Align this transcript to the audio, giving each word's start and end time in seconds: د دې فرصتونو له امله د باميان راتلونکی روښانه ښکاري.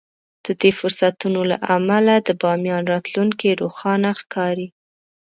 د 0.45 0.47
دې 0.61 0.71
فرصتونو 0.79 1.39
له 1.51 1.57
امله 1.75 2.13
د 2.19 2.29
باميان 2.41 2.83
راتلونکی 2.93 3.59
روښانه 3.61 4.09
ښکاري. 4.21 4.67